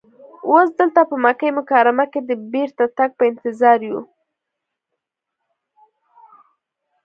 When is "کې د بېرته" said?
2.11-2.85